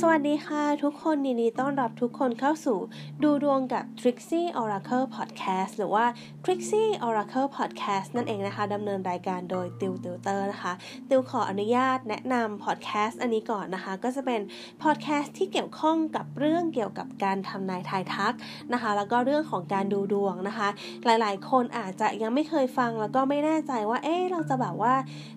[0.00, 2.78] สวัสดีค่ะ ทุกคนยินดีต้อนรับทุกคนเข้าสู่
[3.22, 6.04] ดูดวงกับ Trixie Oracle Podcast หรือว่า
[6.44, 10.72] Trixie Oracle Podcast นั่นเองนะคะดำเนินรายการโดยติวติวเตอร์นะคะ
[11.08, 14.40] ติวขออนุญาตแนะนำ podcast อันนี้ก่อนนะคะ ก็จะเป็น
[14.82, 18.34] podcast ที่เกี่ยวข้องกับเรื่องเกี่ยวกับการทำนายทายทัก
[18.72, 20.68] นะคะ แล้วก็เรื่องของการดูดวงนะคะ
[21.04, 24.94] หลายๆ คนอาจจะยังไม่เคยฟังแล้วก็ไม่แน่ใจว่าเอ๊ะเราจะแบบว่า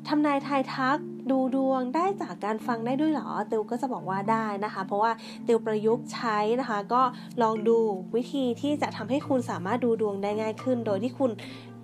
[0.08, 0.98] ทำนายทายทัก
[1.32, 5.12] ดูดวงได้จากการฟังได้ด้วยหรอ ติวก็จะบอกว่าได้นะคะ เพราะว่า
[5.48, 7.02] ติวประยุกต์ใช้นะคะ ก็
[7.42, 7.78] ลองดู
[8.16, 11.32] วิธีที่จะทำให้คุณสามารถดูดวงได้ง่ายขึ้น โดยที่คุณ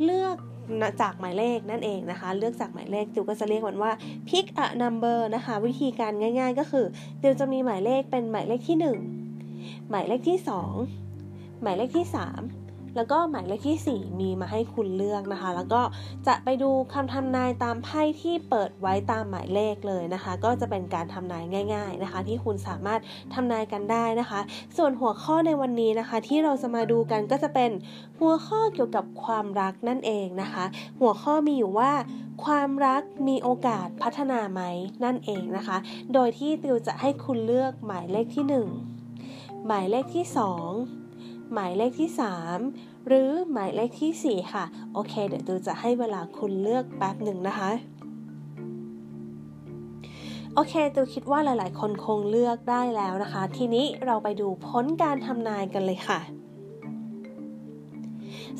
[0.03, 0.37] เลือก
[1.01, 3.91] จากหมายเลขนั่นเองนะคะ เลือกจากหมายเลขติวก็จะเรียกมันว่า
[4.27, 6.85] pick a number นะคะ วิธีการง่าย ๆ ก็คือ
[7.21, 8.77] ติวจะมีหมายเลขเป็นหมายเลขที่
[9.41, 10.37] 1 หมายเลขที่
[11.01, 12.64] 2 หมายเลขที่ 3
[12.95, 15.81] แล้วก็หมายเลขที่ 4 มีมาให้คุณเลือกนะคะ แล้วก็
[16.27, 22.99] จะไปดูคำทำนายตามไพ่ที่เปิดไว้ตามหมายเลขเลยนะคะ ก็จะเป็นการทำนายง่าย ๆนะคะ ที่คุณสามารถ
[23.33, 24.39] ทำนายกันได้นะคะ
[24.77, 27.71] ส่วนหัวข้อในวันนี้นะคะ ที่เราจะมาดูกันก็จะเป็น
[28.19, 30.65] หัวข้อเกี่ยวกับความรักนั่นเองนะคะ
[30.99, 31.91] หัวข้อมีอยู่ว่า
[32.45, 34.61] ความรักมีโอกาสพัฒนาไหม
[35.03, 35.77] นั่นเองนะคะ
[36.13, 38.45] โดยที่ติวจะให้คุณเลือกหมายเลขที่
[39.09, 41.04] 1 หมายเลขที่ 2
[41.53, 42.09] หมายเลขที่
[42.59, 47.69] 3 หรือหมายเลขที่ 4 ค่ะ โอเค เดี๋ยวตูจะให้เวลาคุณเลือกแป๊บหนึ่งนะคะ
[50.53, 56.19] โอเคตูคิดว่าหลาย ๆ คนคงเลือกได้แล้วนะคะ ทีนี้เราไปดูพ้นการทำนายกันเลยค่ะ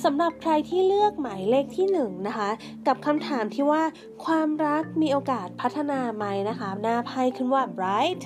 [0.04, 2.50] สำหรับใครที่เลือกหมายเลขที่1นนะคะ
[2.88, 3.84] กับคำถามที่ว่า
[4.26, 8.22] ความรักมีโอกาสพัฒนาไหมนะคะ หน้าไพ่ขึ้นว่า bright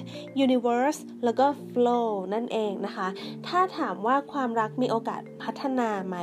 [0.46, 3.08] universe แล้วก็ flow นั่นเองนะคะ
[3.48, 6.18] ถ้าถามว่าความรักมีโอกาส พัฒนาไหม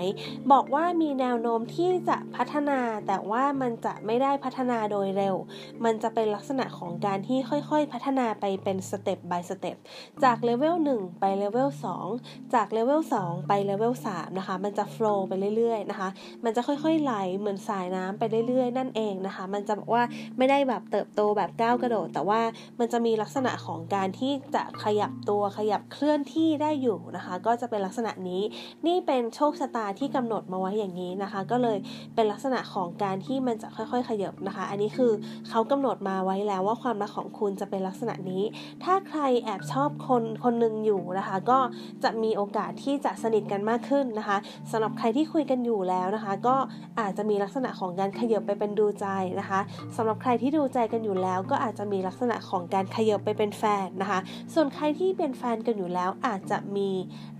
[0.52, 5.36] บอกว่ามีแนวโน้มที่จะพัฒนา แต่ว่ามันจะไม่ได้พัฒนาโดยเร็ว
[5.84, 9.76] มันจะเป็นลักษณะของการที่ค่อยๆ พัฒนาไปเป็นสเต็ป by สเต็ป
[10.24, 11.68] จากเลเวล1ไปเลเวล
[12.10, 16.08] 2จากเลเวล2ไปเลเวล3นะคะ มันจะ flow ไปเรื่อยๆนะคะ
[16.44, 20.02] มันจะค่อยๆ ไหลเหมือนสายน้ำไปเรื่อยๆ นั่นเองนะคะ มันจะบอกว่า
[20.38, 22.40] ไม่ได้แบบเติบโตแบบก้าวกระโดด แต่ว่า
[22.78, 28.42] มันจะมีลักษณะของการที่จะขยับตัวขยับเคลื่อนที่ได้อยู่นะคะ ก็จะเป็นลักษณะนี้
[28.86, 31.78] นี่เป็น็นโชคชะตาที่กำหนดมาไว้อย่างนี้นะคะ ก็เลย
[32.14, 35.12] เป็นลักษณะของการที่มันจะค่อยๆ ขยับนะคะ อันนี้คือ
[35.48, 38.42] เขากำหนดมาไว้แล้วว่าความรักของคุณจะเป็นลักษณะนี้
[38.84, 41.58] ถ้าใครแอบชอบคนคนหนึ่งอยู่นะคะ ก็
[42.04, 44.36] จะมีโอกาสที่จะสนิทกันมากขึ้นนะคะ
[44.70, 46.56] สำหรับใครที่คุยกันอยู่แล้วนะคะ ก็
[47.00, 49.06] อาจจะมีลักษณะของการขยับไปเป็นดูใจ
[49.40, 49.60] นะคะ
[49.96, 54.20] สำหรับใครที่ดูใจกันอยู่แล้ว ก็อาจจะมีลักษณะของการขยับไปเป็นแฟนนะคะ
[54.54, 56.90] ส่วนใครที่เป็นแฟนกันอยู่แล้วอาจจะมี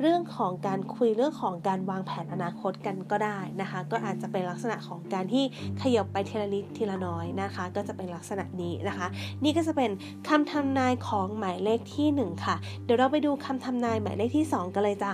[0.00, 5.44] เรื่องของการคุยเรื่องของการวางแผนอนาคตกันก็ได้นะคะ ก็อาจจะเป็นลักษณะของการที่
[5.82, 9.06] ขยับไปทีละนิดทีละน้อยนะคะ ก็จะเป็นลักษณะนี้นะคะ
[9.44, 9.90] นี่ก็จะเป็น
[10.28, 15.12] คำทำนายของหมายเลขที่ 1 ค่ะ เดี๋ยวเราไปดูคำทำนายหมายเลขที่ 2 กันเลยจ้ะ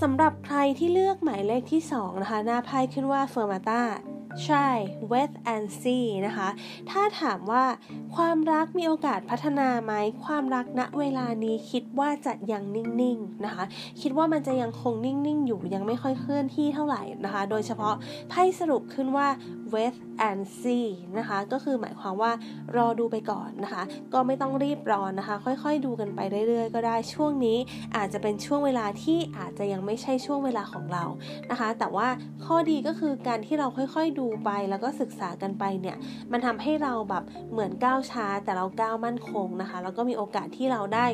[0.00, 3.82] สำหรับใครที่เลือกหมายเลขที่ 2 นะคะ หน้าไพ่ขึ้นว่าเฟอร์มาตา
[4.46, 4.68] ใช่
[5.10, 6.48] wait and see นะคะ
[6.90, 7.64] ถ้าถามว่า
[8.16, 9.92] ความรักมีโอกาสพัฒนาไหม
[10.24, 13.64] ความรักณเวลานี้คิดว่าจะยังนิ่งๆนะคะ
[14.00, 17.94] คิดว่ามันจะยังคงนิ่งๆ อยู่ยังไม่ค่อยเคลื่อนที่เท่าไหร่นะคะ โดยเฉพาะ
[18.28, 19.28] ไพ่สรุปขึ้นว่า
[19.72, 19.96] wait
[20.28, 22.32] and see นะคะ ก็คือหมายความว่า
[22.76, 27.58] รอดูไปก่อนนะคะ ก็ไม่ต้องรีบร้อนนะคะ ค่อยๆ ดูกันไปเรื่อยๆ ก็ได้ช่วงนี้
[27.96, 31.04] อาจจะเป็นช่วงเวลาที่อาจจะยังไม่ใช่ช่วงเวลาของเรา
[31.50, 32.08] นะคะ แต่ว่า
[32.44, 35.96] ข้อดีก็คือการที่เราค่อยๆดูไปแล้วก็ศึกษากันไปเนี่ย
[36.32, 41.06] มันทำให้เราแบบเหมือนก้าวช้าแต่เราก้าวมั่นคงนะคะแล้วก็มีโอกาสที่เราได้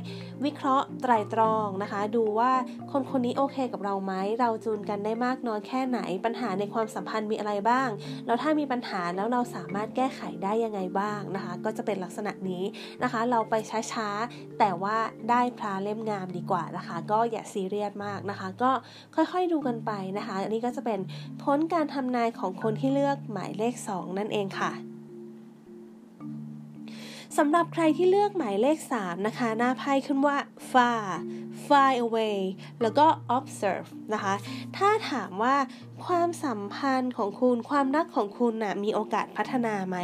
[0.44, 2.53] วิเคราะห์ไตรตรองนะคะ ดูว่า
[2.93, 7.88] คนคนนี้โอเคกับเราไหมเราจูนกันได้มากน้อยแค่ไหน ปัญหาในความสัมพันธ์มีอะไรบ้าง
[8.26, 12.65] แล้วถ้ามีปัญหาแล้วเราสามารถแก้ไขได้ยังไงบ้างนะคะ ก็จะเป็นลักษณะนี้
[13.03, 13.54] นะคะ เราไป
[13.92, 14.97] ช้าๆแต่ว่า
[15.31, 18.71] ได้พระเล่มงามดีกว่านะคะ ก็อย่าซีเรียสมากนะคะ ก็
[19.15, 21.00] ค่อยๆดูกันไปนะคะ อันนี้ก็จะเป็น
[21.42, 24.72] พ้นการทำนายของคนที่เลเลือกหมายเลข 2 นั่นเองค่ะ
[27.42, 30.37] สำหรับใครที่เลือกหมายเลข 3 นะคะ หน้าไพ่ขึ้นว่า
[30.71, 31.04] far
[31.66, 32.39] far away
[32.83, 33.07] แล้วก็
[33.37, 34.34] observe นะคะ
[34.77, 35.57] ถ้าถามว่า
[36.07, 39.97] ความสัมพันธ์ของคุณ ความรักของคุณนะ่ะมีโอกาสพัฒนาไหม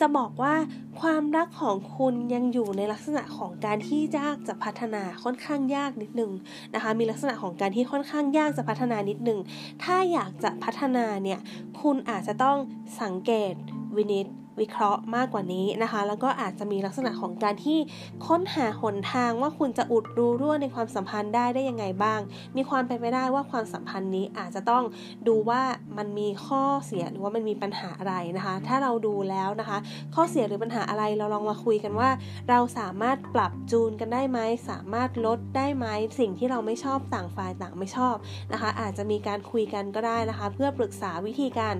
[0.00, 0.54] จะบอกว่า
[1.00, 6.32] ความรักของคุณยังอยู่ในลักษณะของการที่ยากจะพัฒนาค่อนข้างยากนิดนึง
[6.74, 9.38] นะคะ มีลักษณะของการที่ค่อนข้างยากจะพัฒนานิดนึง
[9.84, 11.40] ถ้าอยากจะพัฒนาเนี่ย
[11.80, 12.56] คุณอาจจะต้อง
[13.02, 13.54] สังเกต
[13.98, 14.28] วินิจ
[14.60, 17.78] วิเคราะห์มากกว่านี้นะคะ แล้วก็อาจจะมีลักษณะของการที่
[18.26, 22.20] ค้นหาหนทางว่าคุณจะอุดรูรั่วในความสัมพันธ์ได้ได้ยังไงบ้าง
[22.56, 24.82] มีความเป็นไปได้ว่าความสัมพันธ์นี้อาจจะต้อง
[25.28, 25.62] ดูว่า
[25.98, 29.78] มันมีข้อเสียหรือว่ามันมีปัญหาอะไรนะคะ ถ้าเราดูแล้วนะคะ
[30.14, 32.10] ข้อเสียหรือปัญหาอะไรเราลองมาคุยกันว่า
[32.50, 34.38] เราสามารถปรับจูนกันได้ไหม
[34.70, 35.86] สามารถลดได้ไหม
[36.18, 38.16] สิ่งที่เราไม่ชอบต่างฝ่ายต่างไม่ชอบ
[38.52, 41.74] นะคะ อาจจะมีการคุยกันก็ได้นะคะ เพื่อปรึกษาวิธีการ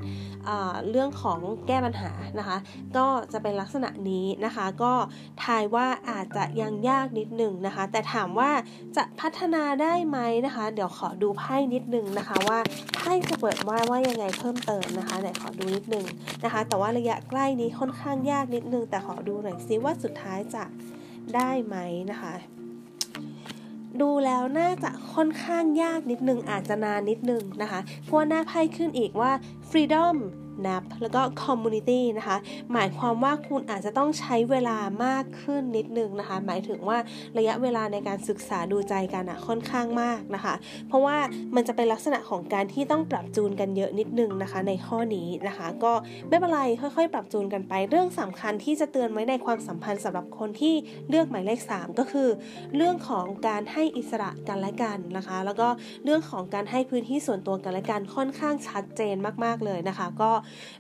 [0.91, 2.57] เรื่องของแก้ปัญหานะคะ
[2.97, 4.93] ก็จะเป็นลักษณะนี้นะคะ ก็
[5.45, 8.51] ทายว่าอาจจะยังยากนิดหนึ่งนะคะ แต่ถามว่า
[8.97, 12.59] จะพัฒนาได้ไหมนะคะ เดี๋ยวขอดูไพ่นิดนึงนะคะว่า
[12.97, 16.07] ไพ่จะเปิดว่าว่ายังไงเพิ่มเติมนะคะไหนขอดูนิดนึง
[16.45, 20.65] นะคะ แต่ว่าระยะใกล้นี้ค่อนข้างยากนิดนึง แต่ขอดูหน่อยซิว่าสุดท้ายจะ
[21.35, 21.77] ได้ไหม
[22.13, 22.35] นะคะ
[24.03, 29.33] ดูแล้วน่าจะค่อนข้างยากนิดนึงอาจจะนานนิดนึงนะคะเพราะหน้าไพ่ขึ้นอีกว่า
[29.71, 30.17] freedom
[30.67, 32.37] NAP แล้วก็ Community นะคะ
[32.73, 36.99] หมายความว่าคุณอาจจะต้องใช้เวลามากขึ้นนิดนึงนะคะ หมายถึงว่า
[37.39, 40.55] ระยะเวลาในการศึกษาดูใจกันอะค่อนข้างมากนะคะ
[40.89, 41.17] เพราะว่า
[41.55, 45.93] มันจะเป็นลักษณะของการที่ต้องปรับจูนกันเยอะนิดนึงนะคะ ในข้อนี้นะคะ ก็
[46.29, 50.75] ไม่เป็นไรค่อยๆ ปรับจูนกันไป เรื่องสำคัญที่จะเตือนไว้ในความสัมพันธ์สำหรับคนที่
[51.09, 52.29] เลือกหมายเลข 3 ก็คือ
[52.77, 55.69] เรื่องของการให้อิสระกันและกันนะคะ แล้วก็
[56.05, 60.31] เรื่องของการให้พื้นที่ส่วนตัวกันและกันค่อนข้างชัดเจนมากๆเลยนะคะ ก็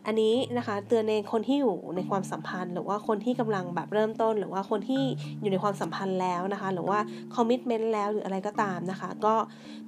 [0.06, 5.02] อันนี้นะคะเตือนในคนที่อยู่ในความสัมพันธ์ หรือว่าคนที่กำลังแบบเริ่มต้น หรือว่าคนที่
[5.40, 6.98] อยู่ในความสัมพันธ์แล้วนะคะ หรือว่า
[7.34, 9.34] คอมมิชเมนต์แล้วหรืออะไรก็ตามนะคะ ก็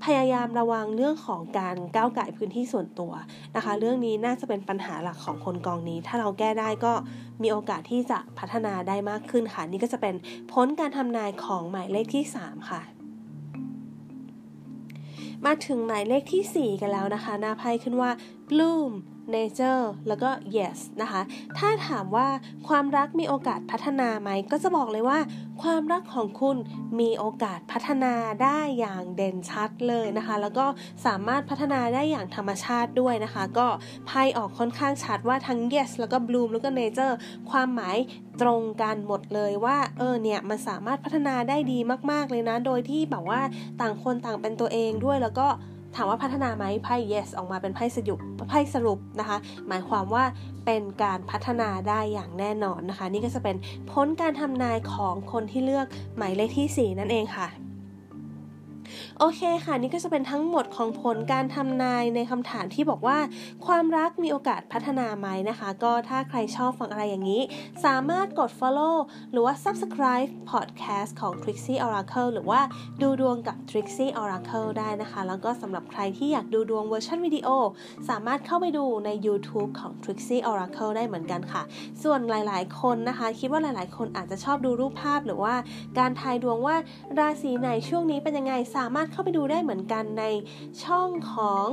[0.04, 3.12] พยายามระวังเรื่องของการก้าวไก่พื้นที่ส่วนตัว
[3.56, 6.92] นะคะ เรื่องนี้น่าจะเป็นปัญหาหลักของคนกองนี้ ถ้าเราแก้ได้ก็
[7.42, 10.14] มีโอกาสที่จะพัฒนาได้มากขึ้นค่ะ นี่ก็จะเป็น
[10.52, 12.82] พ้นการทำนายของหมายเลขที่ 3 ค่ะ
[15.46, 18.10] มาถึงหมายเลขที่ 4 กันแล้วนะคะ หน้าไพ่ขึ้นว่า
[18.48, 18.92] bloom
[19.34, 21.20] nature แล้วก็ yes นะคะ
[21.58, 22.28] ถ้าถามว่า
[22.68, 25.18] ความรักมีโอกาสพัฒนาไหม ก็จะบอกเลยว่า
[25.62, 26.56] ความรักของคุณ
[27.00, 30.66] มีโอกาสพัฒนาได้อย่างเด่นชัดเลยนะคะ แล้วก็
[31.06, 33.66] สามารถพัฒนาได้อย่างธรรมชาติด้วยนะคะ ก็
[34.06, 37.14] ไพ่ออกค่อนข้างชัดว่าทั้ง yes แล้วก็ bloom แล้วก็ nature
[37.50, 37.96] ความหมาย
[38.42, 41.78] ตรงกันหมดเลยว่าเออเนี่ยมันสามารถพัฒนาได้ดี
[42.10, 43.40] มาก ๆเลยนะ โดยที่แบบว่า
[43.80, 45.48] ต่างคนต่างเป็นตัวเองด้วยแล้วก็
[45.96, 49.38] ถามว่าพัฒนาไหมไพ่ yes ออกมาเป็นไพ่สรุปไพ่สรุปนะคะ
[49.68, 50.24] หมายความว่า
[50.66, 53.56] เป็นการพัฒนาได้อย่างแน่นอนนะคะ นี่ก็จะเป็น
[53.90, 57.65] พ้นการทำนายของคนที่เลือกหมายเลขที่ 4 นั่นเองค่ะ
[59.20, 63.18] โอเคค่ะ นี่ก็จะเป็นทั้งหมดของผลการทำนายในคำถามที่บอกว่า
[63.66, 67.42] ความรักมีโอกาสพัฒนาไหมนะคะ ก็ถ้าใครชอบฟังอะไรอย่างนี้
[67.84, 68.96] สามารถกด follow
[69.32, 72.60] หรือว่า subscribe podcast ของ Trixie Oracle หรือว่า
[73.02, 77.48] ดูดวงกับ Trixie Oracle ได้นะคะ แล้วก็สำหรับใครที่อยากดูดวงเวอร์ชันวิดีโอ
[78.08, 81.62] สามารถเข้าไปดูใน YouTube ของ Trixie Oracle ได้เหมือนกันค่ะ
[82.02, 85.54] ส่วนหลาย ๆ คนนะคะ คิดว่าหลาย ๆ คนอาจจะชอบดูรูปภาพหรือว่า
[85.98, 86.76] การทายดวงว่า
[87.18, 90.24] ราศีไหนช่วงนี้เป็นยังไงสามารถารถเข้าไปดูได้เหมือนกันใน
[90.84, 91.66] ช่องของ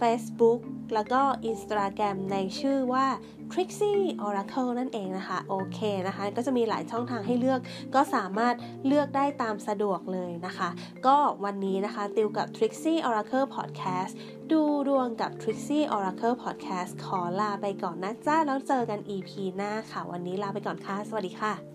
[0.00, 0.60] Facebook
[0.94, 1.20] แล้วก็
[1.50, 3.06] Instagram ในชื่อว่า
[3.52, 7.60] Trixie Oracle นั่นเองนะคะ โอเคนะคะ ก็จะมีหลายช่องทางให้เลือก
[7.94, 8.54] ก็สามารถ
[8.86, 10.68] เลือกได้ตามสะดวกเลยนะคะ
[11.06, 14.12] ก็วันนี้นะคะติวกับ Trixie Oracle Podcast
[14.52, 21.69] ดูดวงกับ Trixie Oracle Podcast ขอลาไปก่อนนะจ้าแล้วเจอกัน EP หน้าค่ะ วันนี้ลาไปก่อนค่ะ สวัสดีค่ะ